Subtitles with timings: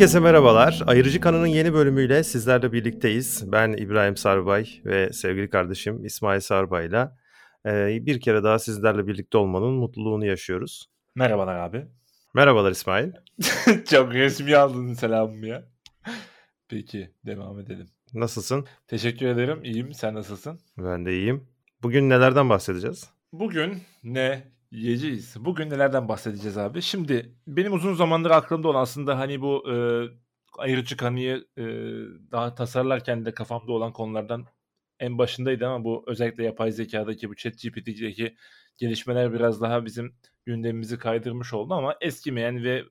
[0.00, 0.82] Herkese merhabalar.
[0.86, 3.52] Ayırıcı Kanı'nın yeni bölümüyle sizlerle birlikteyiz.
[3.52, 7.16] Ben İbrahim Sarbay ve sevgili kardeşim İsmail Sarbay'la
[7.66, 10.90] e, bir kere daha sizlerle birlikte olmanın mutluluğunu yaşıyoruz.
[11.14, 11.86] Merhabalar abi.
[12.34, 13.12] Merhabalar İsmail.
[13.90, 15.64] Çok resmi aldın selamımı ya.
[16.68, 17.88] Peki devam edelim.
[18.14, 18.66] Nasılsın?
[18.88, 19.60] Teşekkür ederim.
[19.64, 19.94] İyiyim.
[19.94, 20.60] Sen nasılsın?
[20.78, 21.48] Ben de iyiyim.
[21.82, 23.10] Bugün nelerden bahsedeceğiz?
[23.32, 25.36] Bugün ne yiyeceğiz?
[25.44, 26.82] Bugün nelerden bahsedeceğiz abi?
[26.82, 29.74] Şimdi benim uzun zamandır aklımda olan aslında hani bu e,
[30.58, 31.64] ayrıcı kanıyı e,
[32.32, 34.46] daha tasarlarken de kafamda olan konulardan
[35.00, 38.36] en başındaydı ama bu özellikle yapay zekadaki bu chat GPT'deki
[38.78, 42.84] gelişmeler biraz daha bizim gündemimizi kaydırmış oldu ama eskimeyen ve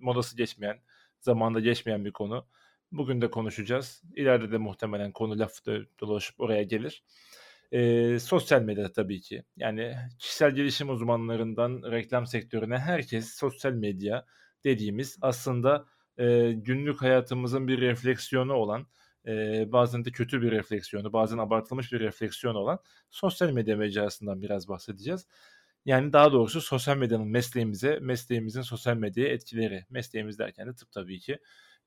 [0.00, 0.78] modası geçmeyen,
[1.20, 2.46] zamanda geçmeyen bir konu.
[2.92, 4.02] Bugün de konuşacağız.
[4.16, 5.52] İleride de muhtemelen konu laf
[6.00, 7.04] dolaşıp oraya gelir.
[7.72, 9.42] E, sosyal medya tabii ki.
[9.56, 14.24] Yani kişisel gelişim uzmanlarından reklam sektörüne herkes sosyal medya
[14.64, 15.86] dediğimiz aslında
[16.18, 18.86] e, günlük hayatımızın bir refleksiyonu olan
[19.26, 22.78] e, bazen de kötü bir refleksiyonu, bazen abartılmış bir refleksiyonu olan
[23.10, 25.26] sosyal medya mecrasından biraz bahsedeceğiz.
[25.84, 29.84] Yani daha doğrusu sosyal medyanın mesleğimize, mesleğimizin sosyal medyaya etkileri.
[29.90, 31.38] Mesleğimiz derken de tıp tabii ki.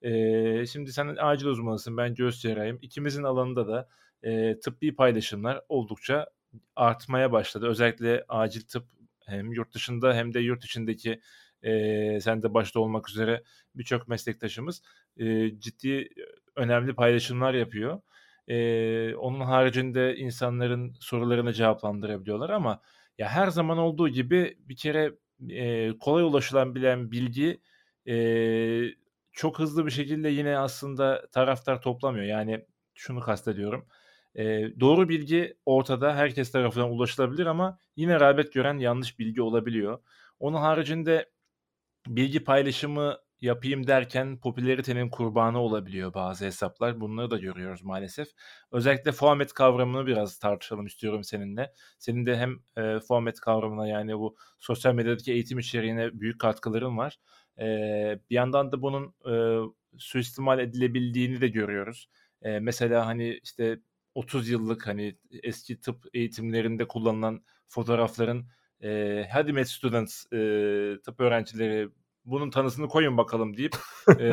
[0.01, 2.79] Ee, şimdi sen acil uzmanısın, ben göğüs cerrahiyim.
[2.81, 3.89] İkimizin alanında da
[4.23, 6.27] e, tıbbi paylaşımlar oldukça
[6.75, 7.67] artmaya başladı.
[7.67, 8.85] Özellikle acil tıp
[9.25, 11.21] hem yurt dışında hem de yurt içindeki
[11.63, 13.43] e, sen de başta olmak üzere
[13.75, 14.81] birçok meslektaşımız
[15.17, 16.09] e, ciddi
[16.55, 18.01] önemli paylaşımlar yapıyor.
[18.47, 22.81] E, onun haricinde insanların sorularını cevaplandırabiliyorlar ama
[23.17, 25.11] ya her zaman olduğu gibi bir kere
[25.49, 27.61] e, kolay ulaşılabilen bilgi
[28.07, 28.15] e,
[29.31, 32.25] çok hızlı bir şekilde yine aslında taraftar toplamıyor.
[32.25, 33.87] Yani şunu kastediyorum.
[34.35, 34.43] E,
[34.79, 39.99] doğru bilgi ortada herkes tarafından ulaşılabilir ama yine rağbet gören yanlış bilgi olabiliyor.
[40.39, 41.29] Onun haricinde
[42.07, 47.01] bilgi paylaşımı yapayım derken popülaritenin kurbanı olabiliyor bazı hesaplar.
[47.01, 48.27] Bunları da görüyoruz maalesef.
[48.71, 51.73] Özellikle format kavramını biraz tartışalım istiyorum seninle.
[51.99, 57.19] Senin de hem e, format kavramına yani bu sosyal medyadaki eğitim içeriğine büyük katkıların var.
[57.59, 57.65] E,
[58.29, 59.33] bir yandan da bunun e,
[59.97, 62.09] suistimal edilebildiğini de görüyoruz.
[62.41, 63.79] E, mesela hani işte
[64.19, 68.45] 30 yıllık hani eski tıp eğitimlerinde kullanılan fotoğrafların
[68.83, 70.37] e, hadi med students e,
[71.05, 71.89] tıp öğrencileri
[72.25, 73.75] bunun tanısını koyun bakalım deyip
[74.19, 74.29] e,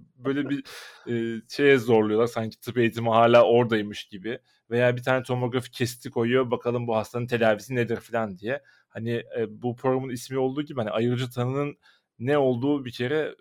[0.16, 0.64] böyle bir
[1.08, 2.26] e, şeye zorluyorlar.
[2.26, 4.38] Sanki tıp eğitimi hala oradaymış gibi
[4.70, 7.96] veya bir tane tomografi kesiti koyuyor bakalım bu hastanın tedavisi nedir?
[7.96, 8.62] falan diye.
[8.88, 11.78] Hani e, bu programın ismi olduğu gibi hani ayırıcı tanının
[12.18, 13.34] ne olduğu bir kere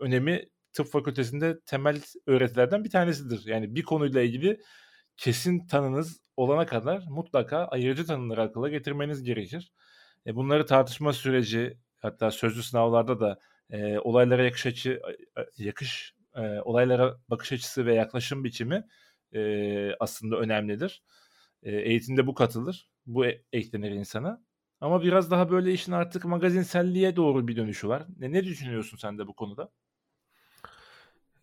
[0.00, 3.46] önemi tıp fakültesinde temel öğretilerden bir tanesidir.
[3.46, 4.60] Yani bir konuyla ilgili
[5.16, 9.72] kesin tanınız olana kadar mutlaka ayırıcı tanıları akıla getirmeniz gerekir.
[10.26, 13.38] E, bunları tartışma süreci hatta sözlü sınavlarda da
[13.70, 15.00] e, olaylara yakış açı
[15.58, 18.84] yakış e, olaylara bakış açısı ve yaklaşım biçimi
[19.34, 21.02] e, aslında önemlidir.
[21.62, 22.88] E, eğitimde bu katılır.
[23.06, 24.42] Bu e, eklenir insana.
[24.80, 28.06] Ama biraz daha böyle işin artık magazinselliğe doğru bir dönüşü var.
[28.18, 29.70] Ne, ne düşünüyorsun sen de bu konuda?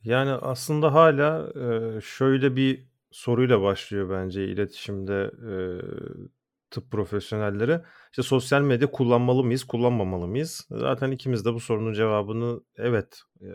[0.03, 5.53] Yani aslında hala e, şöyle bir soruyla başlıyor bence iletişimde e,
[6.71, 7.81] tıp profesyonelleri.
[8.11, 10.67] İşte sosyal medya kullanmalı mıyız, kullanmamalı mıyız?
[10.71, 13.47] Zaten ikimiz de bu sorunun cevabını evet e,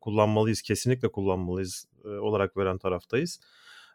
[0.00, 3.40] kullanmalıyız, kesinlikle kullanmalıyız e, olarak veren taraftayız.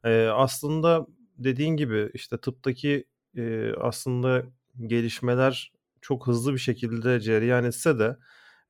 [0.04, 3.06] E, aslında dediğin gibi işte tıptaki
[3.38, 4.44] e, aslında
[4.88, 5.72] gelişmeler
[6.02, 8.18] çok hızlı bir şekilde cereyan etse de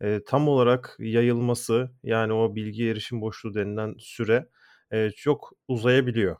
[0.01, 4.47] e, tam olarak yayılması yani o bilgi erişim boşluğu denilen süre
[4.91, 6.35] e, çok uzayabiliyor.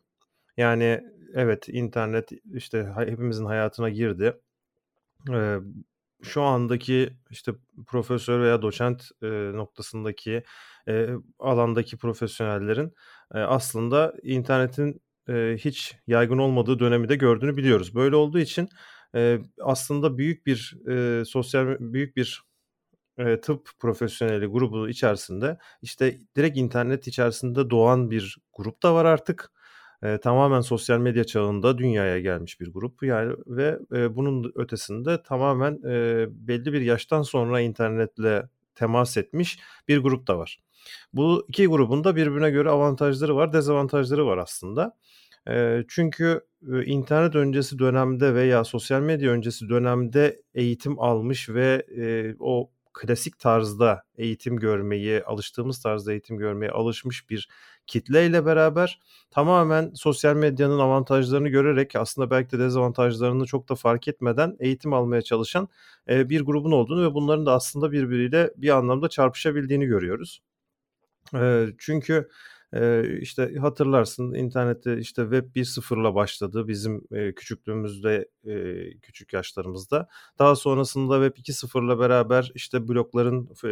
[0.57, 1.01] Yani
[1.33, 4.33] evet internet işte hepimizin hayatına girdi.
[5.33, 5.57] E,
[6.23, 7.51] şu andaki işte
[7.87, 10.43] profesör veya doçent e, noktasındaki
[10.87, 11.09] e,
[11.39, 12.93] alandaki profesyonellerin
[13.33, 17.95] e, aslında internetin e, hiç yaygın olmadığı dönemi de gördüğünü biliyoruz.
[17.95, 18.69] Böyle olduğu için
[19.15, 22.43] e, aslında büyük bir e, sosyal büyük bir
[23.17, 29.51] e, tıp profesyoneli grubu içerisinde işte direkt internet içerisinde doğan bir grup da var artık.
[30.03, 35.73] E, tamamen sosyal medya çağında dünyaya gelmiş bir grup yani ve e, bunun ötesinde tamamen
[35.85, 40.59] e, belli bir yaştan sonra internetle temas etmiş bir grup da var.
[41.13, 44.97] Bu iki grubun da birbirine göre avantajları var, dezavantajları var aslında.
[45.49, 46.41] E, çünkü
[46.73, 53.39] e, internet öncesi dönemde veya sosyal medya öncesi dönemde eğitim almış ve e, o klasik
[53.39, 57.49] tarzda eğitim görmeyi, alıştığımız tarzda eğitim görmeye alışmış bir
[57.87, 58.99] kitleyle beraber
[59.31, 65.21] tamamen sosyal medyanın avantajlarını görerek aslında belki de dezavantajlarını çok da fark etmeden eğitim almaya
[65.21, 65.69] çalışan
[66.07, 70.41] bir grubun olduğunu ve bunların da aslında birbiriyle bir anlamda çarpışabildiğini görüyoruz.
[71.77, 72.29] Çünkü,
[72.73, 77.01] eee, işte, hatırlarsın internette, işte, Web 1.0'la başladı bizim,
[77.35, 78.27] küçüklüğümüzde,
[79.01, 80.07] küçük yaşlarımızda.
[80.39, 83.67] Daha sonrasında Web 2.0'la beraber, işte, blogların f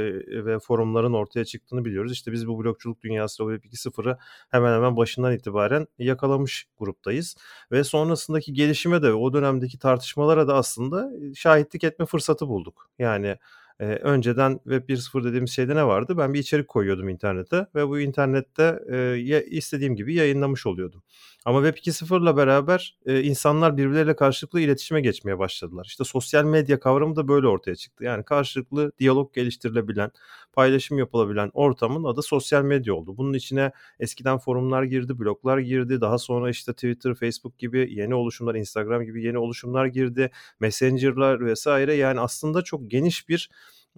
[0.46, 2.12] ve forumların ortaya çıktığını biliyoruz.
[2.12, 4.18] İşte, biz bu blogculuk dünyasında Web 2.0'ı
[4.50, 7.36] hemen hemen başından itibaren yakalamış gruptayız
[7.72, 12.90] ve sonrasındaki gelişime de o dönemdeki tartışmalara da aslında, şahitlik etme fırsatı bulduk.
[13.00, 13.38] Yani,
[13.81, 16.18] Eee, önceden Web 1.0 dediğimiz şeyde ne vardı?
[16.18, 21.04] Ben bir içerik koyuyordum internete ve bu internette, eee, ya istediğim gibi yayınlamış oluyordum.
[21.46, 25.86] Ama Web 2.0'la beraber, eee, insanlar birbirleriyle karşılıklı iletişime geçmeye başladılar.
[25.90, 28.04] İşte sosyal medya kavramı da böyle ortaya çıktı.
[28.04, 30.12] Yani karşılıklı diyalog geliştirilebilen,
[30.54, 33.18] paylaşım yapılabilen ortamın adı sosyal medya oldu.
[33.18, 36.02] Bunun içine eskiden forumlar girdi, bloglar girdi.
[36.02, 40.32] Daha sonra işte Twitter, Facebook gibi yeni oluşumlar, Instagram gibi yeni oluşumlar girdi.
[40.60, 43.50] Messenger'lar vesaire yani aslında çok geniş bir,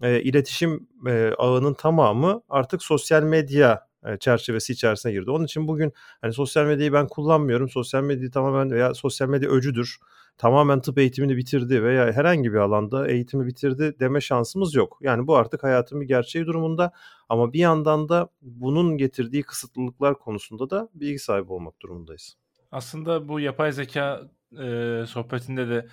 [0.03, 5.31] eee, iletişim, eee, ağının tamamı artık sosyal medya, eee, çerçevesi içerisine girdi.
[5.31, 9.98] Onun için bugün, hani, sosyal medyayı ben kullanmıyorum, sosyal medyayı tamamen veya sosyal medya öcüdür,
[10.38, 14.98] tamamen tıp eğitimini bitirdi veya herhangi bir alanda eğitimi bitirdi deme şansımız yok.
[15.01, 16.92] Yani bu artık hayatın bir gerçeği durumunda
[17.30, 22.36] ama bir yandan da bunun getirdiği kısıtlılıklar konusunda da bilgi sahibi olmak durumundayız.
[22.71, 24.21] Aslında bu yapay zeka
[24.51, 25.88] eee, sohbetinde de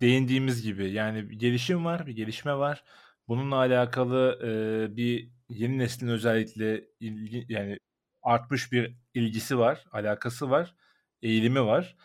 [0.00, 2.84] değindiğimiz gibi yani bir gelişim var, bir gelişme var.
[3.28, 7.78] Bununla alakalı, eee, bir yeni neslin özellikle ilgi yani
[8.22, 10.74] artmış bir ilgisi var, alakası var,
[11.22, 11.96] eğilimi var.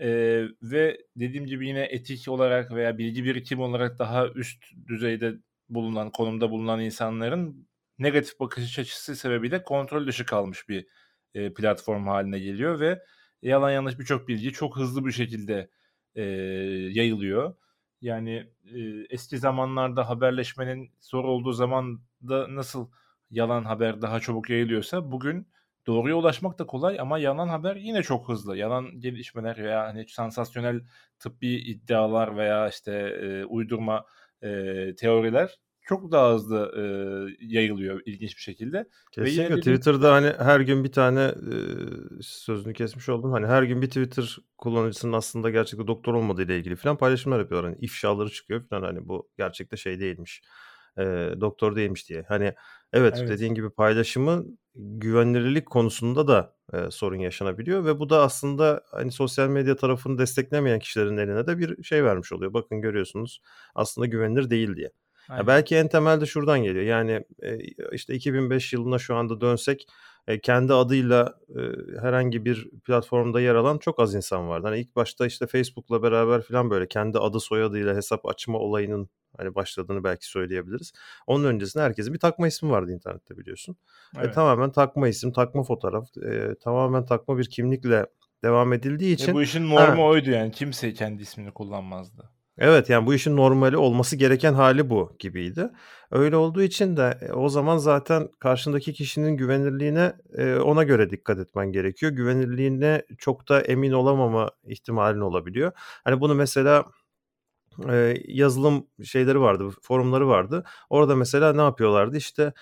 [0.00, 5.34] Eee, ve dediğim gibi yine etik olarak veya bilgi birikimi olarak daha üst düzeyde
[5.68, 10.86] bulunan, konumda bulunan insanların negatif bakış açısı sebebiyle kontrol dışı kalmış bir,
[11.34, 13.02] eee, platform haline geliyor ve
[13.42, 15.70] yalan yanlış birçok bilgi çok hızlı bir şekilde,
[16.16, 16.24] eee,
[16.92, 17.54] yayılıyor.
[18.02, 22.90] Yani, eee, eski zamanlarda haberleşmenin zor olduğu zamanda nasıl
[23.30, 25.48] yalan haber daha çabuk yayılıyorsa bugün
[25.86, 28.56] doğruya ulaşmak da kolay ama yalan haber yine çok hızlı.
[28.56, 30.80] Yalan gelişmeler veya, hani, sansasyonel
[31.18, 34.04] tıbbi iddialar veya, işte, eee, uydurma,
[34.42, 38.88] eee, teoriler çok daha hızlı, eee, yayılıyor ilginç bir şekilde
[39.20, 41.76] ve yine Kesinlikle dediğim Twitter'da, hani, her gün bir tane, eee,
[42.22, 43.32] sözünü kesmiş oldum.
[43.32, 47.70] Hani, her gün bir Twitter kullanıcısının aslında gerçekte doktor olmadığıyla ilgili filan paylaşımlar yapıyorlar.
[47.72, 50.42] Hani, ifşaları çıkıyor filan, hani, bu gerçekte şey değilmiş,
[50.98, 52.22] eee, doktor değilmiş diye.
[52.28, 52.54] Hani,
[52.92, 53.28] evet, Evet.
[53.28, 59.48] dediğin gibi paylaşımın güvenilirlik konusunda da, eee, sorun yaşanabiliyor ve bu da aslında, hani, sosyal
[59.48, 62.52] medya tarafını desteklemeyen kişilerin eline de bir şey vermiş oluyor.
[62.54, 63.40] Bakın görüyorsunuz
[63.74, 65.01] aslında güvenilir değil diye.
[65.28, 66.84] Ya, belki en temelde şuradan geliyor.
[66.84, 67.58] Yani, eee,
[67.92, 69.86] işte 2005 yılına şu anda dönsek,
[70.28, 74.66] eee, kendi adıyla, eee, herhangi bir platformda yer alan çok az insan vardı.
[74.66, 79.54] Hani, ilk başta, işte, Facebook'la beraber filan böyle kendi adı soyadıyla hesap açma olayının, hani,
[79.54, 80.92] başladığını belki söyleyebiliriz.
[81.26, 83.76] Onun öncesinde herkesin bir takma ismi vardı internette biliyorsun.
[84.20, 84.34] E, Evet.
[84.34, 88.06] tamamen takma isim, takma fotoğraf, eee, tamamen takma bir kimlikle
[88.44, 90.52] devam edildiği için bu işin Ha normu oydu yani.
[90.52, 92.30] Kimse kendi ismini kullanmazdı.
[92.58, 95.70] Evet, yani, bu işin normali, olması gereken hâli bu gibiydi.
[96.10, 101.38] Öyle olduğu için de, eee, o zaman zaten karşındaki kişinin güvenilirliğine, eee, ona göre dikkat
[101.38, 102.12] etmen gerekiyor.
[102.12, 105.72] Güvenilirliğine çok da emin olamama ihtimalin olabiliyor.
[106.04, 106.84] Hani, bunu mesela
[107.88, 110.64] Eee, yazılım şeyleri vardı, forumları vardı.
[110.90, 112.16] Orada mesela ne yapıyorlardı?
[112.16, 112.52] İşte,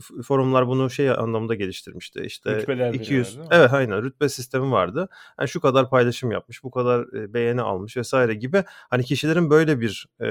[0.00, 2.20] f forumlar bunu şey anlamında geliştirmişti.
[2.24, 3.48] İşte Rütbeler veriyorlar 200 değil mi?
[3.52, 5.08] Evet, aynen rütbe sistemi vardı.
[5.36, 8.14] Hani, şu kadar paylaşım yapmış, bu kadar, eee, beğeni almış vs.
[8.40, 10.28] gibi, hani, kişilerin böyle bir, eee,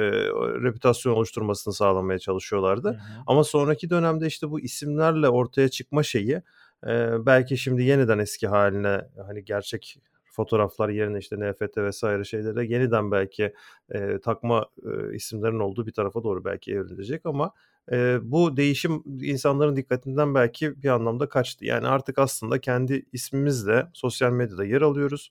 [0.64, 2.90] reputasyon oluşturmasını sağlamaya çalışıyorlardı.
[2.90, 2.96] hı.
[3.28, 6.42] Ama sonraki dönemde, işte, bu isimlerle ortaya çıkma şeyi,
[6.88, 9.98] eee, belki şimdi yeniden eski hâline, hani, gerçek
[10.36, 12.04] fotoğraflar yerine, işte, NFT vs.
[12.30, 13.54] şeylere yeniden belki,
[13.94, 17.52] eee, takma, eee, isimlerin olduğu bir tarafa doğru belki evrilecek ama,
[17.92, 21.66] eee, bu değişim insanların dikkatinden belki bir anlamda kaçtı.
[21.66, 25.30] Yani artık aslında kendi ismimizle sosyal medyada yer alıyoruz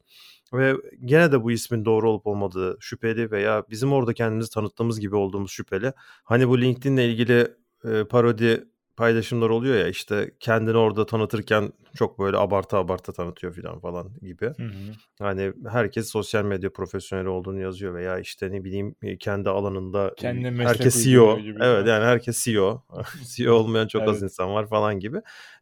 [0.54, 5.16] ve gene de bu ismin doğru olup olmadığı şüpheli veya bizim orada kendimizi tanıttığımız gibi
[5.16, 5.92] olduğumuz şüpheli.
[6.24, 7.48] Hani bu LinkedIn'le ilgili,
[7.84, 8.64] eee, parodi
[8.96, 14.46] paylaşımlar oluyor ya, işte, kendini orada tanıtırken çok böyle abartı abartı tanıtıyor filan falan gibi.
[14.46, 14.92] Hı hı.
[15.18, 20.50] Hani, herkes sosyal medya profesyoneli olduğunu yazıyor veya, işte, ne bileyim, eee, kendi alanında, Kendine
[20.50, 21.38] meslek herkes CEO.
[21.38, 22.82] gibi Evet, yani herkes CEO.
[23.36, 24.22] CEO olmayan çok az Evet.
[24.22, 25.16] insan var falan gibi.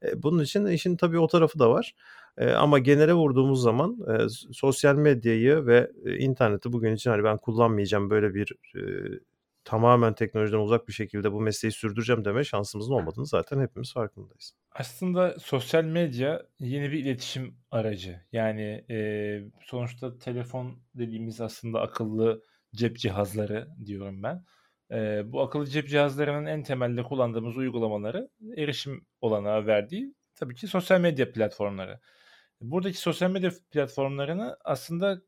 [0.05, 1.95] Eee, bunun için işin tabii o tarafı da var.
[2.57, 3.99] Ama genele vurduğumuz zaman,
[4.53, 8.53] sosyal medyayı ve, interneti bugün için, hani, ben kullanmayacağım, böyle bir,
[9.65, 14.55] tamamen teknolojiden uzak bir şekilde bu mesleği sürdüreceğim deme şansımızın olmadığını zaten hepimiz farkındayız.
[14.73, 18.21] Aslında sosyal medya yeni bir iletişim aracı.
[18.33, 22.43] Yani, eee, sonuçta telefon dediğimiz aslında akıllı
[22.75, 24.45] cep cihazları diyorum ben.
[24.91, 31.01] Eee, bu akıllı cep cihazlarının en temelde kullandığımız uygulamaları erişim olanağı verdiği tabii ki sosyal
[31.01, 32.01] medya platformları.
[32.61, 35.23] Buradaki sosyal medya platformlarını aslında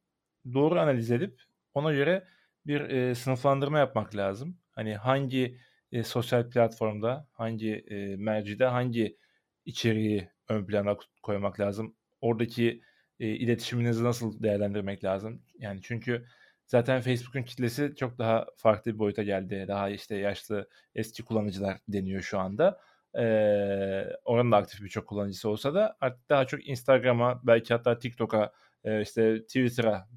[0.55, 1.43] doğru analiz edip
[1.75, 2.27] ona göre
[2.67, 4.59] bir, eee, sınıflandırma yapmak lazım.
[4.71, 5.59] Hani hangi,
[5.93, 9.19] eee, sosyal platformda, hangi, eee, mercide hangi
[9.65, 11.97] içeriği ön plana koymak lazım?
[12.21, 12.83] Oradaki,
[13.19, 15.43] eee, iletişiminizi nasıl değerlendirmek lazım?
[15.59, 16.27] Yani çünkü
[16.67, 19.65] zaten Facebook'un kitlesi çok daha farklı bir boyuta geldi.
[19.69, 22.81] Daha, işte, yaşlı, eski kullanıcılar deniyor şu anda.
[23.17, 28.53] Eee, oranın da aktif birçok kullanıcısı olsa da artık daha çok Instagram'a belki hatta TikTok'a,
[28.85, 30.09] eee, işte, Twitter'a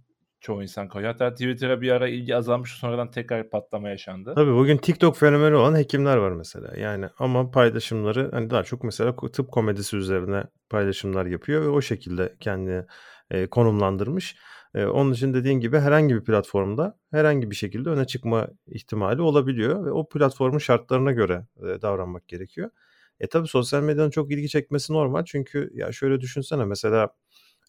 [0.47, 1.11] çoğu insan koyuyor.
[1.11, 4.33] Hatta Twitter'a bir ara ilgi azalmış sonradan tekrar patlama yaşandı.
[4.35, 6.77] Tabii bugün TikTok fenomeni olan hekimler var mesela.
[6.77, 12.35] Yani ama paylaşımları hani daha çok mesela tıp komedisi üzerine paylaşımlar yapıyor ve o şekilde
[12.39, 12.83] kendini
[13.31, 14.35] e, konumlandırmış.
[14.75, 19.85] E, onun için dediğin gibi herhangi bir platformda herhangi bir şekilde öne çıkma ihtimali olabiliyor
[19.85, 22.69] ve o platformun şartlarına göre e, davranmak gerekiyor.
[23.19, 27.09] E tabii sosyal medyanın çok ilgi çekmesi normal çünkü ya şöyle düşünsene mesela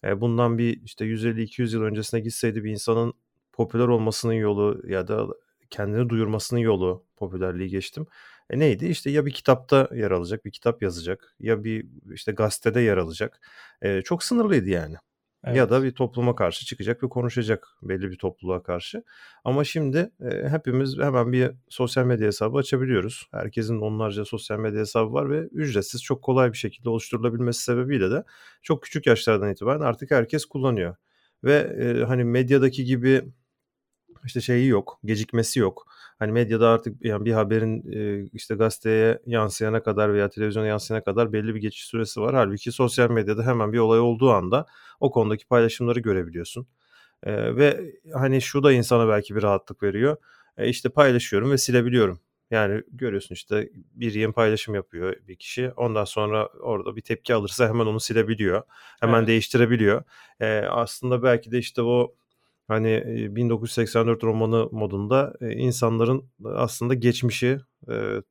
[0.03, 3.13] e, bundan bir işte 150-200 yıl öncesine gitseydi bir insanın
[3.53, 5.27] popüler olmasının yolu ya da
[5.69, 8.07] kendini duyurmasının yolu popülerliği geçtim.
[8.49, 8.85] E neydi?
[8.87, 13.41] İşte ya bir kitapta yer alacak, bir kitap yazacak ya bir işte gazetede yer alacak.
[13.81, 14.95] E, çok sınırlıydı yani.
[15.43, 15.57] Evet.
[15.57, 19.03] Ya da bir topluma karşı çıkacak ve konuşacak belli bir topluluğa karşı.
[19.43, 23.27] Ama şimdi e, hepimiz hemen bir sosyal medya hesabı açabiliyoruz.
[23.31, 28.23] Herkesin onlarca sosyal medya hesabı var ve ücretsiz çok kolay bir şekilde oluşturulabilmesi sebebiyle de
[28.61, 30.95] çok küçük yaşlardan itibaren artık herkes kullanıyor.
[31.43, 33.21] Ve e, hani medyadaki gibi
[34.25, 35.88] işte şeyi yok, gecikmesi yok.
[36.19, 41.33] Hani medyada artık yani bir haberin e, işte gazeteye yansıyana kadar veya televizyona yansıyana kadar
[41.33, 42.35] belli bir geçiş süresi var.
[42.35, 44.65] Halbuki sosyal medyada hemen bir olay olduğu anda
[44.99, 46.67] o konudaki paylaşımları görebiliyorsun.
[47.23, 50.17] E, ve hani şu da insana belki bir rahatlık veriyor.
[50.57, 52.19] E, işte paylaşıyorum ve silebiliyorum.
[52.51, 55.71] Yani görüyorsun işte bir yeni paylaşım yapıyor bir kişi.
[55.77, 58.63] Ondan sonra orada bir tepki alırsa hemen onu silebiliyor.
[58.99, 59.27] Hemen evet.
[59.27, 60.03] değiştirebiliyor.
[60.39, 62.15] E, aslında belki de işte o
[62.69, 63.03] hani
[63.35, 67.59] 1984 romanı modunda insanların aslında geçmişi,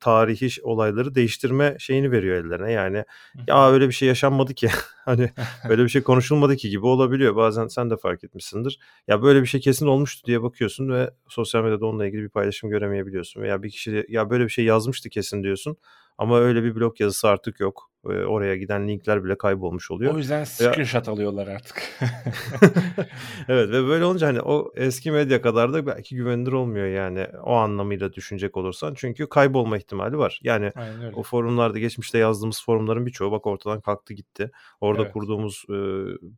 [0.00, 2.72] tarihi olayları değiştirme şeyini veriyor ellerine.
[2.72, 3.04] Yani
[3.46, 4.68] ya öyle bir şey yaşanmadı ki
[5.04, 5.30] hani
[5.68, 7.36] öyle bir şey konuşulmadı ki gibi olabiliyor.
[7.36, 8.78] Bazen sen de fark etmişsindir.
[9.08, 12.70] Ya böyle bir şey kesin olmuştu diye bakıyorsun ve sosyal medyada onunla ilgili bir paylaşım
[12.70, 13.42] göremeyebiliyorsun.
[13.42, 15.76] Veya bir kişi ya böyle bir şey yazmıştı kesin diyorsun.
[16.18, 17.90] Ama öyle bir blog yazısı artık yok.
[18.12, 20.14] Oraya giden linkler bile kaybolmuş oluyor.
[20.14, 21.12] O yüzden screenshot ya...
[21.12, 21.82] alıyorlar artık.
[23.48, 27.52] evet ve böyle olunca hani o eski medya kadar da belki güvenilir olmuyor yani o
[27.52, 28.94] anlamıyla düşünecek olursan.
[28.94, 30.40] Çünkü kaybolma ihtimali var.
[30.42, 30.72] Yani
[31.14, 34.50] o forumlarda geçmişte yazdığımız forumların birçoğu bak ortadan kalktı gitti.
[34.80, 35.12] Orada evet.
[35.12, 35.76] kurduğumuz e,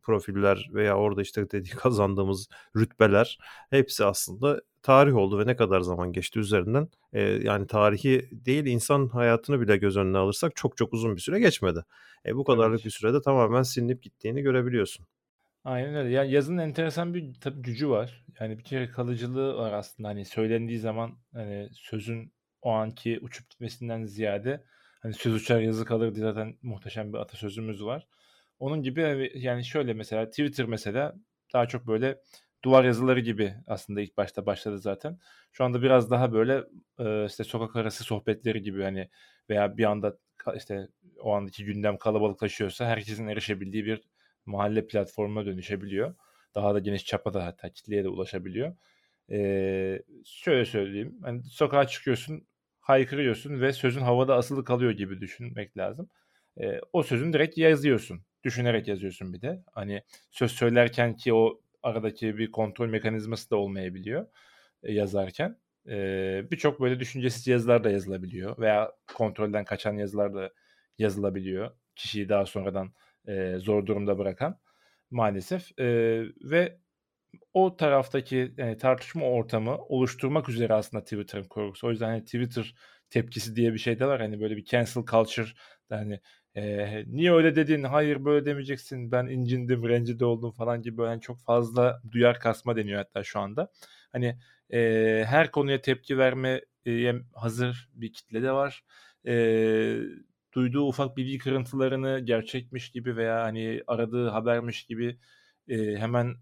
[0.03, 6.13] profiller veya orada işte dediği kazandığımız rütbeler hepsi aslında tarih oldu ve ne kadar zaman
[6.13, 6.87] geçti üzerinden.
[7.13, 11.39] E, yani tarihi değil insan hayatını bile göz önüne alırsak çok çok uzun bir süre
[11.39, 11.85] geçmedi.
[12.25, 12.85] E, bu kadarlık evet.
[12.85, 15.05] bir sürede tamamen silinip gittiğini görebiliyorsun.
[15.63, 16.09] Aynen öyle.
[16.09, 18.25] Yani yazının enteresan bir tabii gücü var.
[18.39, 20.09] Yani bir kere kalıcılığı var aslında.
[20.09, 24.63] Hani söylendiği zaman hani sözün o anki uçup gitmesinden ziyade
[25.01, 28.07] hani söz uçar yazı kalır diye zaten muhteşem bir atasözümüz var.
[28.59, 31.15] Onun gibi yani şöyle mesela Twitter mesela
[31.53, 32.21] daha çok böyle
[32.63, 35.19] duvar yazıları gibi aslında ilk başta başladı zaten.
[35.51, 36.63] Şu anda biraz daha böyle
[36.99, 39.09] e, işte sokak arası sohbetleri gibi hani
[39.49, 40.17] veya bir anda
[40.55, 40.87] işte
[41.19, 44.01] o andaki gündem kalabalıklaşıyorsa herkesin erişebildiği bir
[44.45, 46.15] mahalle platformuna dönüşebiliyor.
[46.55, 48.75] Daha da geniş çapa da hatta kitleye de ulaşabiliyor.
[49.31, 51.17] Ee, şöyle söyleyeyim.
[51.21, 52.47] Hani sokağa çıkıyorsun,
[52.79, 56.09] haykırıyorsun ve sözün havada asılı kalıyor gibi düşünmek lazım.
[56.61, 58.21] Ee, o sözün direkt yazıyorsun.
[58.43, 59.63] Düşünerek yazıyorsun bir de.
[59.71, 64.27] Hani söz söylerken ki o aradaki bir kontrol mekanizması da olmayabiliyor
[64.83, 65.57] e, yazarken.
[65.89, 70.51] E, Birçok böyle düşüncesiz yazılar da yazılabiliyor veya kontrolden kaçan yazılar da
[70.97, 71.71] yazılabiliyor.
[71.95, 72.93] Kişiyi daha sonradan
[73.27, 74.59] e, zor durumda bırakan
[75.11, 75.79] maalesef.
[75.79, 75.85] E,
[76.43, 76.77] ve
[77.53, 81.87] o taraftaki yani tartışma ortamı oluşturmak üzere aslında Twitter'ın kurgusu.
[81.87, 82.75] O yüzden hani Twitter
[83.09, 84.21] tepkisi diye bir şey de var.
[84.21, 85.47] Hani böyle bir cancel culture
[85.89, 86.19] hani
[86.55, 87.83] e, niye öyle dedin?
[87.83, 89.11] Hayır böyle demeyeceksin.
[89.11, 93.39] Ben incindim, rencide oldum falan gibi böyle yani çok fazla duyar kasma deniyor hatta şu
[93.39, 93.71] anda.
[94.11, 94.37] Hani
[94.73, 98.83] e, her konuya tepki verme e, hazır bir kitle de var.
[99.27, 99.33] E,
[100.53, 105.19] duyduğu ufak bilgi kırıntılarını gerçekmiş gibi veya hani aradığı habermiş gibi
[105.67, 106.35] e, hemen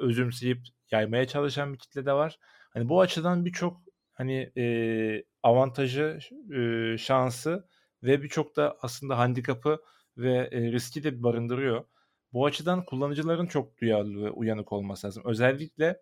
[0.00, 2.38] özümseyip yaymaya çalışan bir kitle de var.
[2.70, 3.80] Hani bu açıdan birçok
[4.12, 6.18] hani e, avantajı,
[6.54, 7.68] e, şansı
[8.02, 9.78] ve birçok da aslında handikapı
[10.16, 11.84] ve e, riski de barındırıyor.
[12.32, 15.22] Bu açıdan kullanıcıların çok duyarlı ve uyanık olması lazım.
[15.26, 16.00] Özellikle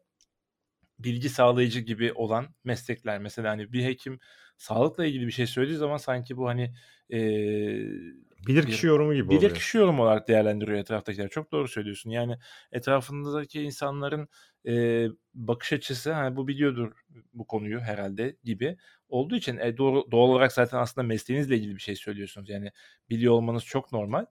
[0.99, 3.19] bilgi sağlayıcı gibi olan meslekler.
[3.19, 4.19] Mesela hani bir hekim
[4.57, 6.75] sağlıkla ilgili bir şey söylediği zaman sanki bu hani
[7.11, 7.91] eee
[8.47, 9.55] Bilir kişi yorumu gibi bilir oluyor.
[9.55, 11.29] kişi yorumu olarak değerlendiriyor etraftakiler.
[11.29, 12.11] Çok doğru söylüyorsun.
[12.11, 12.39] Yani
[12.73, 14.29] etrafındaki insanların
[14.65, 16.93] eee, bakış açısı hani bu biliyordur
[17.33, 18.77] bu konuyu herhalde gibi
[19.09, 22.49] olduğu için e, doğru, doğal olarak zaten aslında mesleğinizle ilgili bir şey söylüyorsunuz.
[22.49, 22.73] Yani
[23.11, 24.27] biliyor olmanız çok normal.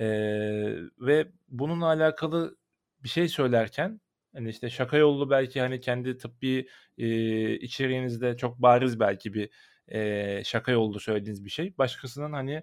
[0.00, 2.56] Eee, ve bununla alakalı
[3.04, 4.00] bir şey söylerken
[4.34, 9.50] hani işte şaka yollu belki hani kendi tıbbi eee, içeriğinizde çok bariz belki bir
[9.90, 12.62] eee, şaka yollu söylediğiniz bir şey başkasının hani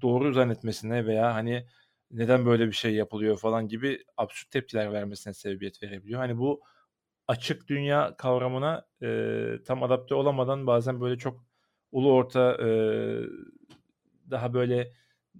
[0.00, 1.66] doğru zannetmesine veya hani
[2.10, 6.20] neden böyle bir şey yapılıyor falan gibi absürt tepkiler vermesine sebebiyet verebiliyor.
[6.20, 6.62] Hani bu
[7.28, 11.46] açık dünya kavramına eee, tam adapte olamadan bazen böyle çok
[11.92, 13.22] ulu orta eee,
[14.30, 14.92] daha böyle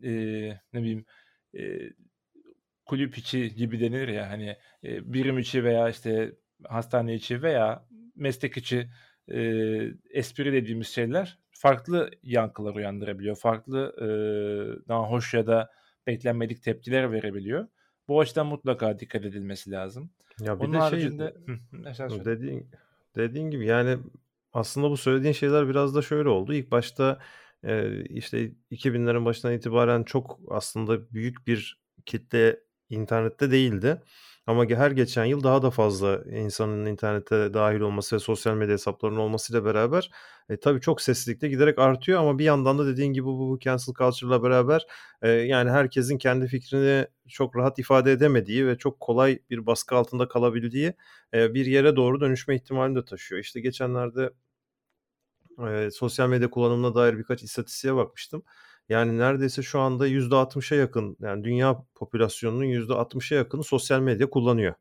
[0.02, 1.04] eee, ne bileyim
[1.52, 1.92] eee,
[2.86, 6.32] kulüp içi gibi denir ya hani eee, birim içi veya işte
[6.68, 8.88] hastane içi veya meslek içi
[9.28, 13.36] eee, espri dediğimiz şeyler farklı yankılar uyandırabiliyor.
[13.36, 15.70] Farklı eee daha hoş ya da
[16.06, 17.68] beklenmedik tepkiler verebiliyor.
[18.08, 20.10] Bu açıdan mutlaka dikkat edilmesi lazım.
[20.40, 21.34] Ya bir Onun de şey haricinde
[22.08, 22.24] söyle.
[22.24, 22.70] dediğin
[23.16, 23.98] dediğin gibi yani
[24.52, 26.54] aslında bu söylediğin şeyler biraz da şöyle oldu.
[26.54, 27.18] İlk başta
[27.64, 34.02] e, işte 2000'lerin başından itibaren çok aslında büyük bir kitle internette değildi.
[34.46, 39.18] Ama her geçen yıl daha da fazla insanın internete dahil olması ve sosyal medya hesaplarının
[39.18, 40.10] olmasıyla beraber
[40.48, 43.94] e, tabii çok seslilikte giderek artıyor ama bir yandan da dediğin gibi bu, bu cancel
[43.94, 44.86] culture'la beraber
[45.22, 50.28] e, yani herkesin kendi fikrini çok rahat ifade edemediği ve çok kolay bir baskı altında
[50.28, 50.94] kalabildiği
[51.34, 53.40] e, bir yere doğru dönüşme ihtimalini de taşıyor.
[53.40, 54.30] İşte geçenlerde
[55.68, 58.42] e, sosyal medya kullanımına dair birkaç istatistiğe bakmıştım.
[58.88, 64.74] Yani neredeyse şu anda %60'a yakın yani dünya popülasyonunun %60'a yakını sosyal medya kullanıyor.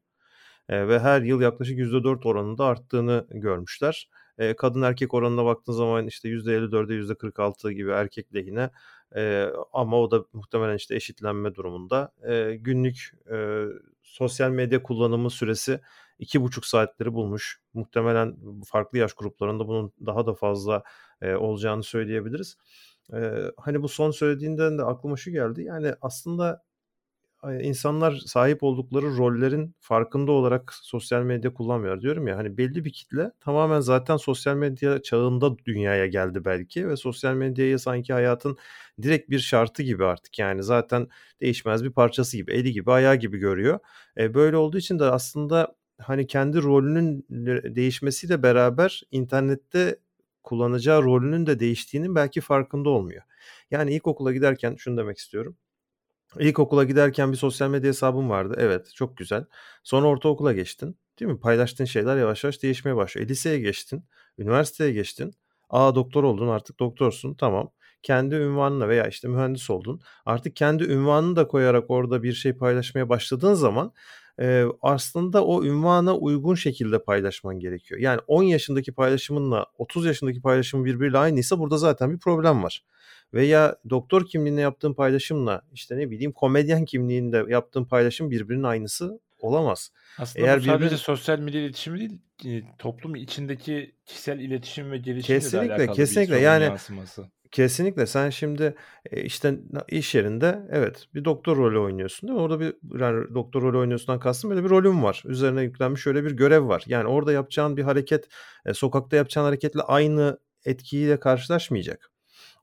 [0.70, 4.10] E, ve her yıl yaklaşık %4 oranında arttığını görmüşler.
[4.38, 8.70] E, kadın erkek oranına baktığın zaman işte %54'e %46 gibi erkek lehine
[9.16, 12.12] e, ama o da muhtemelen işte eşitlenme durumunda.
[12.28, 13.66] E, günlük e,
[14.04, 15.80] sosyal medya kullanımı süresi
[16.20, 17.62] iki buçuk saatleri bulmuş.
[17.74, 20.84] Muhtemelen farklı yaş gruplarında bunun daha da fazla
[21.22, 22.58] e, olacağını söyleyebiliriz.
[23.14, 23.18] E,
[23.58, 25.64] hani bu son söylediğinden de aklıma şu geldi.
[25.64, 26.64] Yani aslında
[27.62, 32.02] insanlar sahip oldukları rollerin farkında olarak sosyal medya kullanmıyor.
[32.02, 36.98] Diyorum ya hani belli bir kitle tamamen zaten sosyal medya çağında dünyaya geldi belki ve
[36.98, 38.58] sosyal medyayı sanki hayatın
[39.02, 41.08] direkt bir şartı gibi artık yani zaten
[41.42, 43.80] değişmez bir parçası gibi, eli gibi, ayağı gibi görüyor.
[44.18, 47.26] E, böyle olduğu için de aslında hani kendi rolünün
[47.76, 50.00] değişmesiyle beraber internette
[50.44, 53.24] kullanacağı rolünün de değiştiğinin belki farkında olmuyor.
[53.72, 55.58] Yani ilkokula giderken şunu demek istiyorum.
[56.40, 58.56] İlkokula giderken bir sosyal medya hesabım vardı.
[58.58, 59.46] Evet, çok güzel.
[59.84, 60.98] Sonra ortaokula geçtin.
[61.20, 61.40] Değil mi?
[61.40, 63.28] Paylaştığın şeyler yavaş yavaş değişmeye başlıyor.
[63.28, 64.06] E, liseye geçtin.
[64.38, 65.34] Üniversiteye geçtin.
[65.70, 67.34] Aa doktor oldun artık doktorsun.
[67.34, 67.72] Tamam.
[68.04, 70.02] Kendi ünvanına veya işte mühendis oldun.
[70.26, 73.94] Artık kendi ünvanını da koyarak orada bir şey paylaşmaya başladığın zaman
[74.40, 78.00] e, aslında o ünvana uygun şekilde paylaşman gerekiyor.
[78.02, 82.84] Yani 10 yaşındaki paylaşımınla 30 yaşındaki paylaşımın birbiriyle aynıysa burada zaten bir problem var.
[83.34, 89.92] Veya doktor kimliğinde yaptığın paylaşımla işte ne bileyim komedyen kimliğinde yaptığın paylaşım birbirinin aynısı olamaz.
[90.18, 90.98] Aslında Eğer bu sadece birbirinin...
[90.98, 92.00] sosyal medya iletişimi
[92.44, 96.36] değil, toplum içindeki kişisel iletişim ve gelişimle kesinlikle, de alakalı kesinlikle.
[96.36, 97.26] bir yani yansıması.
[97.54, 98.76] Kesinlikle sen şimdi
[99.12, 102.44] işte iş yerinde evet bir doktor rolü oynuyorsun değil mi?
[102.44, 105.24] Orada bir yani doktor rolü oynuyorsundan kastım böyle bir rolüm var.
[105.26, 106.84] Üzerine yüklenmiş şöyle bir görev var.
[106.88, 108.28] Yani orada yapacağın bir hareket
[108.74, 112.12] sokakta yapacağın hareketle aynı etkiyle karşılaşmayacak.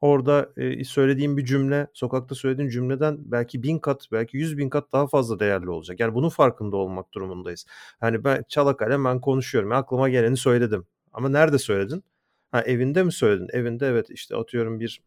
[0.00, 4.92] Orada e, söylediğim bir cümle, sokakta söylediğin cümleden belki bin kat, belki yüz bin kat
[4.92, 6.00] daha fazla değerli olacak.
[6.00, 7.66] Yani bunun farkında olmak durumundayız.
[8.00, 9.72] Hani ben çalakalem ben konuşuyorum.
[9.72, 10.86] Aklıma geleni söyledim.
[11.12, 12.04] Ama nerede söyledin?
[12.50, 13.48] Ha evinde mi söyledin?
[13.52, 15.00] Evinde evet işte atıyorum bir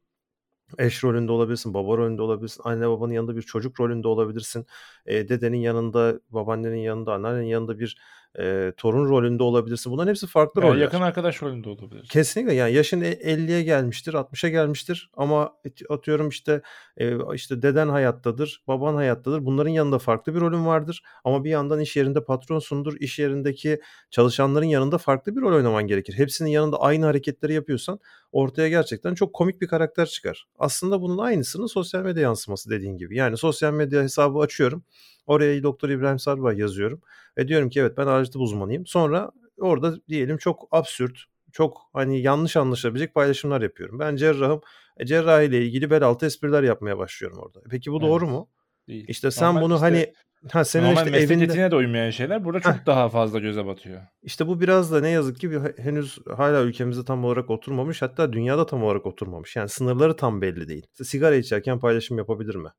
[0.80, 4.66] eş rolünde olabilirsin, baba rolünde olabilirsin, anne babanın yanında bir çocuk rolünde olabilirsin,
[5.06, 7.98] e, dedenin yanında, babaannenin yanında, anneannenin yanında bir
[8.40, 9.92] e, torun rolünde olabilirsin.
[9.92, 10.82] Bunların hepsi farklı yani roller.
[10.82, 12.08] Yakın arkadaş rolünde olabilir.
[12.12, 15.54] Kesinlikle yani yaşın 50'ye e, gelmiştir, 60'a gelmiştir ama
[15.90, 16.62] atıyorum işte
[16.98, 19.46] e, işte deden hayattadır, baban hayattadır.
[19.46, 22.98] Bunların yanında farklı bir rolün vardır ama bir yandan iş yerinde patronsundur.
[23.00, 26.14] iş yerindeki çalışanların yanında farklı bir rol oynaman gerekir.
[26.18, 28.00] Hepsinin yanında aynı hareketleri yapıyorsan
[28.34, 30.48] ortaya gerçekten çok komik bir karakter çıkar.
[30.60, 33.18] Aslında bunun aynısının sosyal medya yansıması dediğin gibi.
[33.18, 34.84] Yani sosyal medya hesabı açıyorum.
[35.28, 37.02] Oraya Doktor İbrahim Sarbay yazıyorum.
[37.38, 38.86] Ve diyorum ki evet ben acil uzmanıyım.
[38.86, 41.18] Sonra orada diyelim çok absürt,
[41.52, 44.00] çok hani yanlış anlaşılabilecek paylaşımlar yapıyorum.
[44.00, 44.62] Ben cerrahım.
[44.98, 47.60] E, cerrahi ile ilgili bel altı espriler yapmaya başlıyorum orada.
[47.60, 48.08] E, peki bu evet.
[48.08, 48.50] doğru mu?
[48.88, 49.06] Değil.
[49.08, 50.14] İşte sen Normal bunu işte hani
[50.52, 52.86] ha senin normal işte meslek evinde de uymayan şeyler burada çok Heh.
[52.86, 54.02] daha fazla göze batıyor.
[54.24, 58.34] İşte bu biraz da ne yazık ki bir henüz hala ülkemizde tam olarak oturmamış hatta
[58.34, 59.56] dünyada tam olarak oturmamış.
[59.56, 60.88] Yani sınırları tam belli değil.
[61.04, 62.70] Sigara içerken paylaşım yapabilir mi?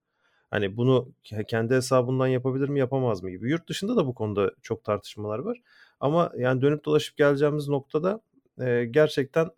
[0.50, 1.12] Hani bunu
[1.48, 3.50] kendi hesabından yapabilir mi yapamaz mı gibi.
[3.50, 5.58] Yurt dışında da bu konuda çok tartışmalar var.
[6.00, 8.20] Ama yani dönüp dolaşıp geleceğimiz noktada
[8.60, 9.50] e, gerçekten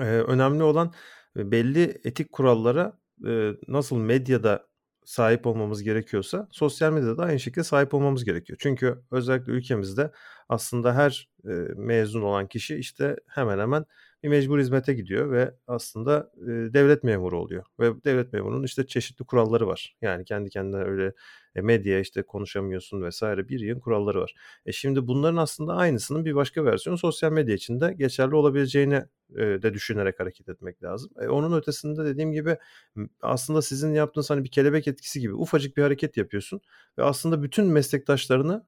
[0.00, 0.92] e, önemli olan
[1.36, 2.92] belli etik kurallara
[3.26, 4.66] e, nasıl medyada
[5.06, 8.58] sahip olmamız gerekiyorsa sosyal medyada da aynı şekilde sahip olmamız gerekiyor.
[8.62, 10.10] Çünkü özellikle ülkemizde
[10.48, 13.86] aslında her e, mezun olan kişi işte hemen hemen
[14.22, 16.32] bir mecbur hizmete gidiyor ve aslında
[16.74, 17.64] devlet memuru oluyor.
[17.80, 19.96] Ve devlet memurunun işte çeşitli kuralları var.
[20.02, 21.12] Yani kendi kendine öyle
[21.54, 24.34] e, medya işte konuşamıyorsun vesaire bir yığın kuralları var.
[24.66, 29.02] E şimdi bunların aslında aynısının bir başka versiyonu sosyal medya için de geçerli olabileceğini
[29.36, 31.10] de düşünerek hareket etmek lazım.
[31.20, 32.56] E, onun ötesinde dediğim gibi
[33.22, 36.60] aslında sizin yaptığınız hani bir kelebek etkisi gibi ufacık bir hareket yapıyorsun
[36.98, 38.66] ve aslında bütün meslektaşlarını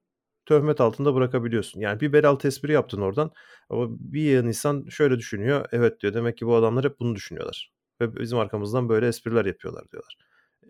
[0.49, 1.81] töhmet altında bırakabiliyorsun.
[1.81, 3.31] Yani bir bel altı espri yaptın oradan.
[3.71, 5.67] Ama bir yığın insan şöyle düşünüyor.
[5.73, 7.73] Evet diyor demek ki bu adamlar hep bunu düşünüyorlar.
[8.01, 10.17] Ve bizim arkamızdan böyle espriler yapıyorlar diyorlar.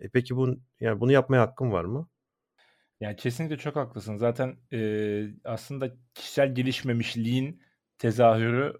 [0.01, 2.09] E peki bu yani bunu yapmaya hakkın var mı?
[2.99, 4.17] Yani kesinlikle çok haklısın.
[4.17, 7.61] Zaten e, aslında kişisel gelişmemişliğin
[7.97, 8.73] tezahürü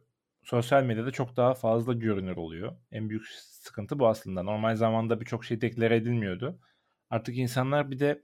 [0.43, 2.75] sosyal medyada çok daha fazla görünür oluyor.
[2.91, 4.43] En büyük sıkıntı bu aslında.
[4.43, 6.59] Normal zamanda birçok şey deklare edilmiyordu.
[7.09, 8.21] Artık insanlar bir de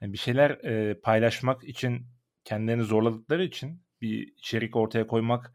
[0.00, 0.60] hani bir şeyler
[1.00, 2.06] paylaşmak için
[2.48, 5.52] kendilerini zorladıkları için bir içerik ortaya koymak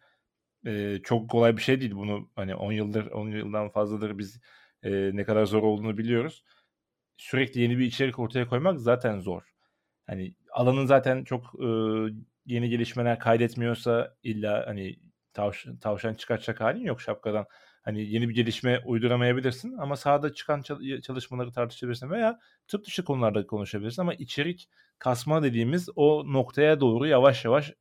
[0.65, 1.91] e, çok kolay bir şey değil.
[1.95, 4.41] Bunu hani 10 yıldır 10 yıldan fazladır biz
[4.84, 6.43] e, ne kadar zor olduğunu biliyoruz.
[7.17, 9.43] Sürekli yeni bir içerik ortaya koymak zaten zor.
[10.08, 11.67] Hani alanın zaten çok e,
[12.45, 14.95] yeni gelişmeler kaydetmiyorsa illa hani
[15.34, 17.45] tavşan, tavşan çıkartacak halin yok şapkadan.
[17.84, 20.62] Hani yeni bir gelişme uyduramayabilirsin ama sahada çıkan
[21.02, 24.69] çalışmaları tartışabilirsin veya tıp dışı konularda konuşabilirsin ama içerik
[25.00, 27.74] kasma dediğimiz o noktaya doğru yavaş yavaş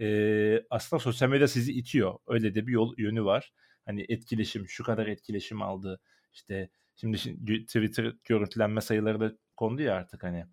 [0.00, 2.14] e, aslında sosyal medya sizi itiyor.
[2.26, 3.52] Öyle de bir yol yönü var.
[3.86, 6.00] Hani etkileşim, şu kadar etkileşim aldı.
[6.32, 10.44] İşte şimdi, şimdi Twitter görüntülenme sayıları da kondu ya artık hani.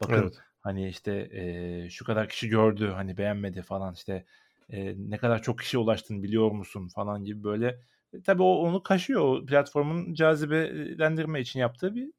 [0.00, 0.34] Bakın evet.
[0.60, 4.24] hani işte e, şu kadar kişi gördü, hani beğenmedi falan işte
[4.70, 7.80] e, ne kadar çok kişi ulaştığını biliyor musun falan gibi böyle.
[8.12, 9.22] E, tabii o onu kaşıyor.
[9.22, 12.10] O platformun cazibelendirme için yaptığı bir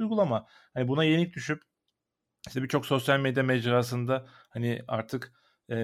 [0.00, 0.46] uygulama.
[0.74, 1.62] Hani buna yenik düşüp
[2.48, 5.32] işte birçok sosyal medya mecrasında hani artık
[5.68, 5.76] e,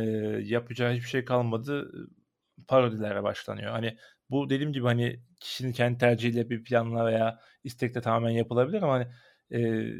[0.45, 1.93] yapacağı hiçbir şey kalmadı.
[2.69, 3.73] Parodilere başlanıyor.
[3.73, 3.97] Hani
[4.31, 9.07] bu dediğim gibi hani kişinin kendi tercihiyle bir planla veya istekle tamamen yapılabilir ama hani
[9.62, 9.90] e,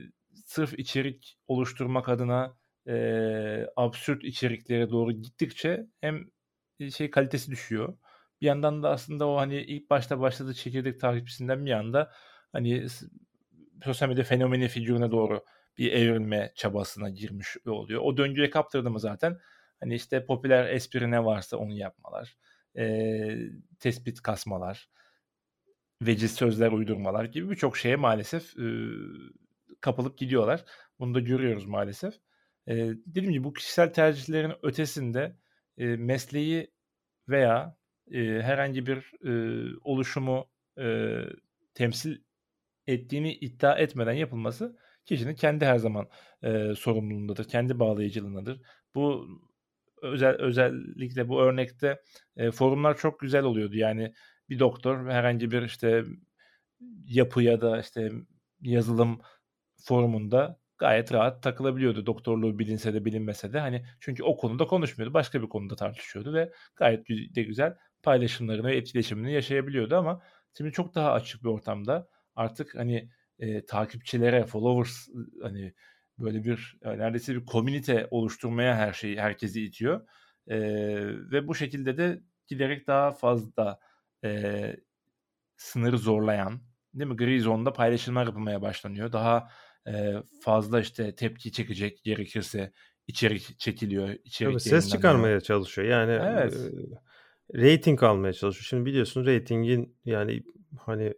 [0.47, 2.57] sırf içerik oluşturmak adına
[2.88, 6.25] e, absürt içeriklere doğru gittikçe hem
[6.90, 7.99] şey kalitesi düşüyor.
[8.45, 12.13] Bir yandan da aslında o hani ilk başta başladığı çekirdek takipçisinden bir anda
[12.53, 12.87] hani
[13.85, 15.45] sosyal medya fenomeni figürüne doğru
[15.79, 18.01] bir evrilme çabasına girmiş oluyor.
[18.05, 19.39] O döngüye kaptırdı mı zaten
[19.81, 22.37] hani işte popüler espri ne varsa onu yapmalar,
[22.77, 22.85] e,
[23.81, 24.89] tespit kasmalar,
[26.03, 28.67] veciz sözler uydurmalar gibi birçok şeye maalesef e,
[29.81, 30.65] kapılıp gidiyorlar.
[30.99, 32.15] Bunu da görüyoruz maalesef.
[32.67, 32.75] E,
[33.07, 35.37] dediğim gibi bu kişisel tercihlerin ötesinde
[35.79, 36.71] e, mesleği
[37.29, 37.77] veya
[38.11, 39.33] e, herhangi bir e,
[39.81, 40.47] oluşumu
[40.79, 41.19] e,
[41.75, 42.19] temsil
[42.87, 46.09] ettiğini iddia etmeden yapılması kişinin kendi her zaman
[46.43, 48.61] e, sorumluluğundadır, kendi bağlayıcılığındadır.
[48.95, 49.29] Bu
[50.03, 52.03] özel özellikle bu örnekte
[52.37, 53.77] e, forumlar çok güzel oluyordu.
[53.77, 54.14] Yani
[54.49, 56.05] bir doktor herhangi bir işte
[57.07, 58.11] yapı ya da işte
[58.61, 59.21] yazılım
[59.85, 62.07] forumunda gayet rahat takılabiliyordu.
[62.07, 65.14] Doktorluğu bilinse de bilinmese de hani çünkü o konuda konuşmuyordu.
[65.14, 70.23] Başka bir konuda tartışıyordu ve gayet de güzel paylaşımlarını ve etkileşimini yaşayabiliyordu ama
[70.57, 75.09] şimdi çok daha açık bir ortamda artık hani e, takipçilere, followers
[75.43, 75.75] hani
[76.19, 80.09] böyle bir neredeyse bir komünite oluşturmaya her şeyi herkesi itiyor.
[80.47, 80.59] E,
[81.31, 83.79] ve bu şekilde de giderek daha fazla
[84.25, 84.77] e,
[85.57, 86.61] sınırı zorlayan
[86.95, 87.17] değil mi?
[87.17, 89.12] Gri zonda paylaşımlar yapılmaya başlanıyor.
[89.12, 89.49] Daha
[89.88, 92.73] e, fazla işte tepki çekecek gerekirse
[93.07, 94.09] içerik çekiliyor.
[94.25, 95.88] Içerik Tabii ses çıkarmaya çalışıyor.
[95.88, 96.55] Yani evet.
[96.55, 96.71] e,
[97.55, 98.67] rating almaya çalışıyor.
[98.69, 100.43] Şimdi biliyorsun ratingin yani
[100.79, 101.14] hani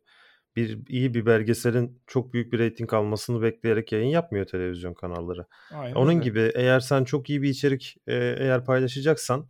[0.56, 5.46] bir iyi bir belgeselin çok büyük bir reyting almasını bekleyerek yayın yapmıyor televizyon kanalları.
[5.74, 6.24] Aynen Onun öyle.
[6.24, 9.48] gibi eğer sen çok iyi bir içerik e, eğer paylaşacaksan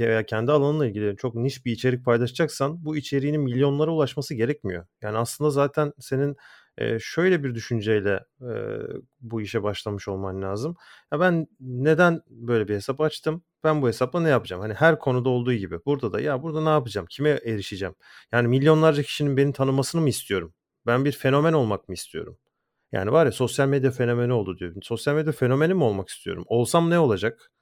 [0.00, 4.86] veya kendi alanınla ilgili çok niş bir içerik paylaşacaksan bu içeriğinin milyonlara ulaşması gerekmiyor.
[5.02, 6.36] Yani aslında zaten senin
[6.78, 8.52] e, şöyle bir düşünceyle e,
[9.20, 10.76] bu işe başlamış olman lazım.
[11.12, 13.42] Ya ben neden böyle bir hesap açtım?
[13.64, 14.62] Ben bu hesapla ne yapacağım?
[14.62, 17.06] Hani her konuda olduğu gibi burada da ya burada ne yapacağım?
[17.10, 17.94] Kime erişeceğim?
[18.32, 20.54] Yani milyonlarca kişinin beni tanımasını mı istiyorum?
[20.86, 22.38] Ben bir fenomen olmak mı istiyorum?
[22.92, 24.74] Yani var ya sosyal medya fenomeni oldu diyor.
[24.82, 26.44] Sosyal medya fenomeni mi olmak istiyorum?
[26.46, 27.52] Olsam ne olacak?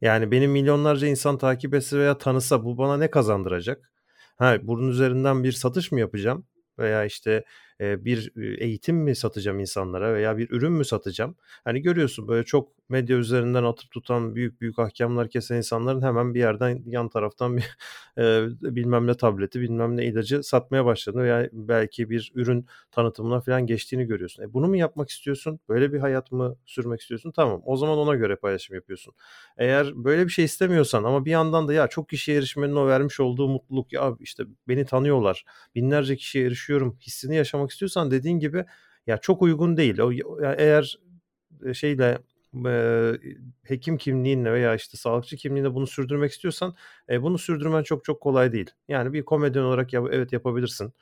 [0.00, 3.92] Yani beni milyonlarca insan takip etse veya tanısa bu bana ne kazandıracak?
[4.38, 6.46] Ha, bunun üzerinden bir satış mı yapacağım?
[6.78, 7.44] Veya işte
[8.04, 11.36] bir eğitim mi satacağım insanlara veya bir ürün mü satacağım?
[11.64, 16.38] Hani görüyorsun böyle çok medya üzerinden atıp tutan büyük büyük ahkamlar kesen insanların hemen bir
[16.40, 17.76] yerden yan taraftan bir
[18.18, 23.66] e, bilmem ne tableti bilmem ne ilacı satmaya başladığını veya belki bir ürün tanıtımına falan
[23.66, 24.42] geçtiğini görüyorsun.
[24.42, 25.60] E bunu mu yapmak istiyorsun?
[25.68, 27.30] Böyle bir hayat mı sürmek istiyorsun?
[27.30, 29.14] Tamam o zaman ona göre paylaşım yapıyorsun.
[29.56, 33.20] Eğer böyle bir şey istemiyorsan ama bir yandan da ya çok kişiye erişmenin o vermiş
[33.20, 38.64] olduğu mutluluk ya işte beni tanıyorlar binlerce kişiye erişiyorum hissini yaşamak istiyorsan dediğin gibi
[39.06, 39.98] ya çok uygun değil.
[39.98, 40.12] O
[40.56, 40.98] eğer
[41.72, 42.18] şeyle
[42.66, 43.12] e,
[43.64, 46.74] hekim kimliğinle veya işte sağlıkçı kimliğinle bunu sürdürmek istiyorsan
[47.08, 48.70] e, bunu sürdürmen çok çok kolay değil.
[48.88, 50.92] Yani bir komedyen olarak ya, evet yapabilirsin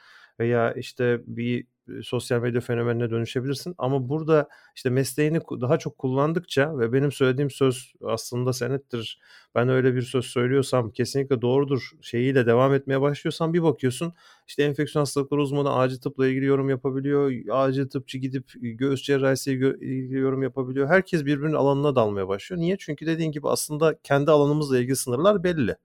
[0.40, 1.66] veya işte bir
[2.02, 3.74] sosyal medya fenomenine dönüşebilirsin.
[3.78, 9.20] Ama burada işte mesleğini daha çok kullandıkça ve benim söylediğim söz aslında senettir.
[9.54, 14.12] Ben öyle bir söz söylüyorsam kesinlikle doğrudur şeyiyle devam etmeye başlıyorsan bir bakıyorsun
[14.48, 17.32] işte enfeksiyon hastalıkları uzmanı acil tıpla ilgili yorum yapabiliyor.
[17.50, 20.88] Acil tıpçı gidip göğüs cerrahisiyle ilgili yorum yapabiliyor.
[20.88, 22.60] Herkes birbirinin alanına dalmaya başlıyor.
[22.60, 22.76] Niye?
[22.78, 25.76] Çünkü dediğin gibi aslında kendi alanımızla ilgili sınırlar belli.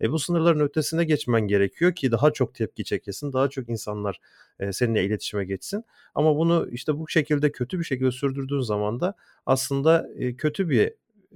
[0.00, 4.20] E, bu sınırların ötesine geçmen gerekiyor ki daha çok tepki çekesin, daha çok insanlar
[4.60, 5.84] e, seninle iletişime geçsin.
[6.14, 9.14] Ama bunu işte bu şekilde kötü bir şekilde sürdürdüğün zaman da
[9.46, 10.92] aslında e, kötü bir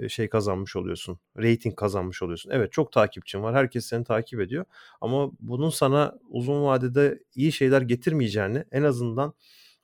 [0.09, 1.19] şey kazanmış oluyorsun.
[1.39, 2.51] Rating kazanmış oluyorsun.
[2.51, 3.55] Evet çok takipçin var.
[3.55, 4.65] Herkes seni takip ediyor.
[5.01, 9.35] Ama bunun sana uzun vadede iyi şeyler getirmeyeceğini en azından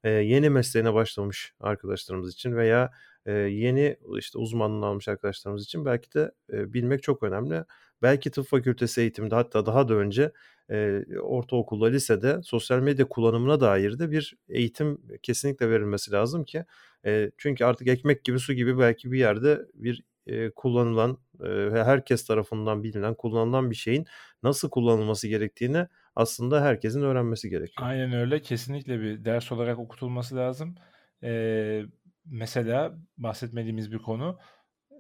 [0.05, 2.91] e, yeni mesleğine başlamış arkadaşlarımız için veya
[3.29, 7.65] e, yeni işte uzmanlığını almış arkadaşlarımız için belki de e, bilmek çok önemli.
[8.03, 10.33] Belki tıp fakültesi eğitiminde hatta daha da önce
[10.71, 16.65] e, ortaokulda, lisede sosyal medya kullanımına dair de bir eğitim kesinlikle verilmesi lazım ki
[17.07, 22.27] e, çünkü artık ekmek gibi su gibi belki bir yerde bir e, kullanılan ve herkes
[22.27, 24.07] tarafından bilinen kullanılan bir şeyin
[24.43, 25.87] nasıl kullanılması gerektiğini
[26.17, 27.89] aslında herkesin öğrenmesi gerekiyor.
[27.89, 30.75] Aynen öyle kesinlikle bir ders olarak okutulması lazım.
[31.23, 31.83] Ee,
[32.31, 34.39] mesela bahsetmediğimiz bir konu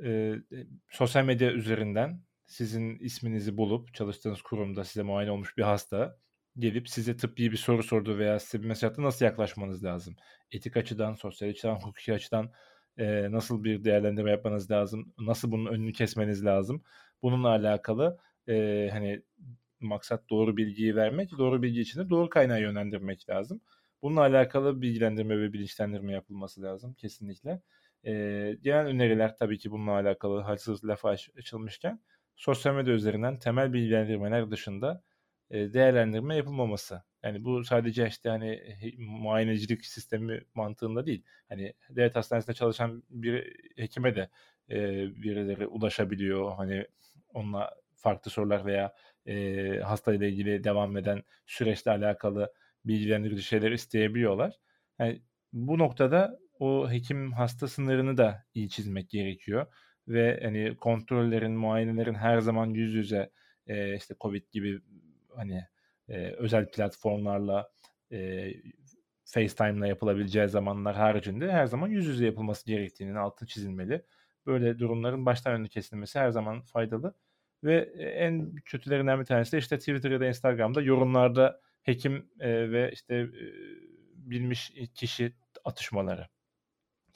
[0.04, 0.34] e,
[0.90, 6.18] sosyal medya üzerinden sizin isminizi bulup çalıştığınız kurumda size muayene olmuş bir hasta
[6.58, 10.16] gelip size tıbbi bir soru sordu veya size bir mesaj attı nasıl yaklaşmanız lazım?
[10.50, 12.52] Etik açıdan, sosyal açıdan, hukuki açıdan
[12.98, 15.14] e, nasıl bir değerlendirme yapmanız lazım?
[15.18, 16.82] Nasıl bunun önünü kesmeniz lazım?
[17.22, 19.22] Bununla alakalı e, hani
[19.80, 23.60] maksat doğru bilgiyi vermek, doğru bilgi için de doğru kaynağı yönlendirmek lazım.
[24.02, 27.60] Bununla alakalı bilgilendirme ve bilinçlendirme yapılması lazım kesinlikle.
[28.04, 28.12] E,
[28.62, 32.00] genel öneriler tabii ki bununla alakalı halsiz laf açılmışken
[32.36, 35.02] sosyal medya üzerinden temel bilgilendirmeler dışında
[35.50, 37.02] e, değerlendirme yapılmaması.
[37.22, 38.62] Yani bu sadece işte hani
[38.98, 41.24] muayenecilik sistemi mantığında değil.
[41.48, 44.28] Hani devlet hastanesinde çalışan bir hekime de
[44.70, 44.76] e,
[45.22, 46.52] birileri ulaşabiliyor.
[46.52, 46.86] Hani
[47.34, 48.94] onunla farklı sorular veya
[49.26, 52.52] e, hastayla ilgili devam eden süreçle alakalı
[52.88, 54.54] bilgilendirici şeyler isteyebiliyorlar.
[54.98, 55.22] Yani
[55.52, 59.66] bu noktada o hekim hasta sınırını da iyi çizmek gerekiyor
[60.08, 63.30] ve hani kontrollerin, muayenelerin her zaman yüz yüze
[63.66, 64.80] e, işte Covid gibi
[65.36, 65.64] hani
[66.08, 67.70] e, özel platformlarla
[68.12, 68.48] e,
[69.24, 74.04] FaceTime'la yapılabileceği zamanlar haricinde her zaman yüz yüze yapılması gerektiğinin altı çizilmeli.
[74.46, 77.14] Böyle durumların baştan önüne kesilmesi her zaman faydalı.
[77.64, 82.90] Ve en kötülerinden bir tanesi de işte Twitter ya da Instagram'da yorumlarda hekim e, ve
[82.92, 83.28] işte e,
[84.14, 85.32] bilmiş kişi
[85.64, 86.28] atışmaları.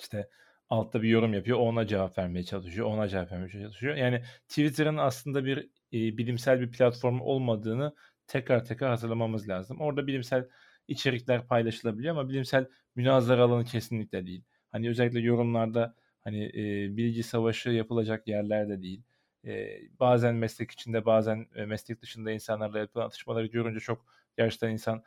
[0.01, 0.29] İşte
[0.69, 1.59] altta bir yorum yapıyor.
[1.59, 2.87] Ona cevap vermeye çalışıyor.
[2.87, 3.97] Ona cevap vermeye çalışıyor.
[3.97, 5.59] Yani Twitter'ın aslında bir
[5.93, 7.95] e, bilimsel bir platform olmadığını
[8.27, 9.81] tekrar tekrar hatırlamamız lazım.
[9.81, 10.49] Orada bilimsel
[10.89, 14.45] içerikler paylaşılabiliyor ama bilimsel münazara alanı kesinlikle değil.
[14.73, 19.03] Hani özellikle yorumlarda hani e, bilgi savaşı yapılacak yerlerde değil.
[19.47, 25.03] E, bazen meslek içinde bazen e, meslek dışında insanlarla yapılan atışmaları görünce çok gerçekten insan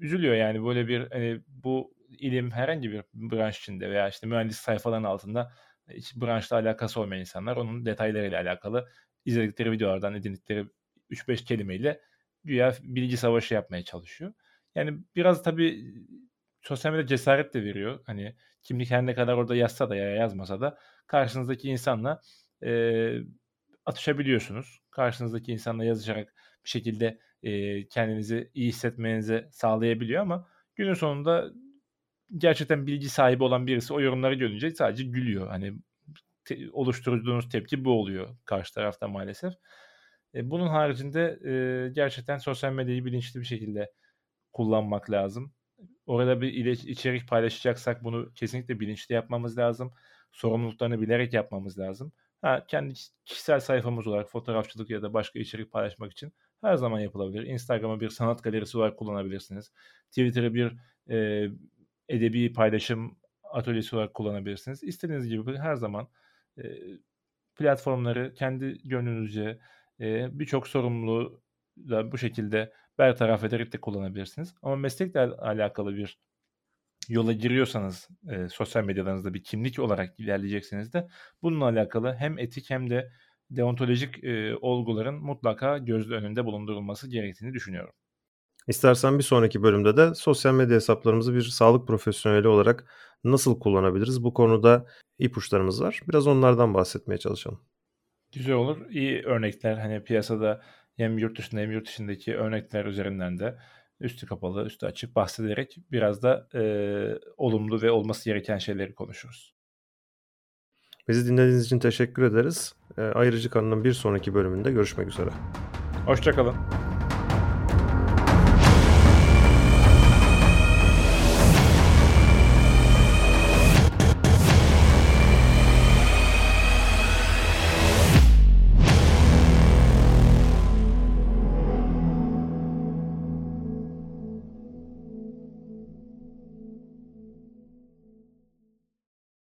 [0.00, 5.04] üzülüyor yani böyle bir hani bu ilim herhangi bir branş içinde veya işte mühendis sayfaların
[5.04, 5.52] altında
[5.88, 8.88] hiç branşla alakası olmayan insanlar onun detaylarıyla alakalı
[9.24, 10.66] izledikleri videolardan edindikleri
[11.10, 12.00] 3-5 kelimeyle
[12.44, 14.32] güya bilgi savaşı yapmaya çalışıyor.
[14.74, 15.94] Yani biraz tabii
[16.62, 18.00] sosyal medya cesaret de veriyor.
[18.06, 22.20] Hani kimlik her ne kadar orada yazsa da ya yazmasa da karşınızdaki insanla
[22.62, 23.12] e,
[23.84, 24.80] atışabiliyorsunuz.
[24.90, 26.34] Karşınızdaki insanla yazışarak
[26.64, 31.50] bir şekilde e, kendinizi iyi hissetmenizi sağlayabiliyor ama günün sonunda
[32.36, 35.48] gerçekten bilgi sahibi olan birisi o yorumları görünce sadece gülüyor.
[35.48, 35.74] Hani
[36.44, 39.54] te, oluşturduğunuz tepki bu oluyor karşı tarafta maalesef.
[40.34, 43.92] E, bunun haricinde e, gerçekten sosyal medyayı bilinçli bir şekilde
[44.52, 45.52] kullanmak lazım.
[46.06, 49.92] orada bir ile içerik paylaşacaksak bunu kesinlikle bilinçli yapmamız lazım.
[50.32, 52.12] Sorumluluklarını bilerek yapmamız lazım.
[52.42, 56.32] Ha, kendi kişisel sayfamız olarak fotoğrafçılık ya da başka içerik paylaşmak için
[56.64, 57.42] her zaman yapılabilir.
[57.42, 59.72] Instagram'ı bir sanat galerisi olarak kullanabilirsiniz.
[60.08, 60.72] Twitter'ı bir
[61.10, 61.48] e,
[62.08, 64.82] edebi paylaşım atölyesi olarak kullanabilirsiniz.
[64.82, 66.08] İstediğiniz gibi her zaman
[66.58, 66.62] e,
[67.56, 69.58] platformları kendi gönlünüzce
[70.00, 71.42] e, birçok sorumluluğu
[71.76, 74.54] da bu şekilde bertaraf ederek de kullanabilirsiniz.
[74.62, 76.18] Ama meslekle alakalı bir
[77.08, 81.08] yola giriyorsanız e, sosyal medyalarınızda bir kimlik olarak ilerleyeceksiniz de
[81.42, 83.10] bununla alakalı hem etik hem de
[83.50, 87.92] deontolojik e, olguların mutlaka gözle önünde bulundurulması gerektiğini düşünüyorum.
[88.68, 92.84] İstersen bir sonraki bölümde de sosyal medya hesaplarımızı bir sağlık profesyoneli olarak
[93.24, 94.24] nasıl kullanabiliriz?
[94.24, 94.86] Bu konuda
[95.18, 96.00] ipuçlarımız var.
[96.08, 97.60] Biraz onlardan bahsetmeye çalışalım.
[98.32, 98.90] Güzel olur.
[98.90, 100.62] İyi örnekler hani piyasada
[100.96, 103.58] hem yurt dışında hem yurt dışındaki örnekler üzerinden de
[104.00, 106.62] üstü kapalı, üstü açık bahsederek biraz da e,
[107.36, 109.54] olumlu ve olması gereken şeyleri konuşuruz.
[111.08, 112.74] Bizi dinlediğiniz için teşekkür ederiz.
[112.98, 115.30] E, Ayrıcı Kanı'nın bir sonraki bölümünde görüşmek üzere.
[116.06, 116.54] Hoşçakalın.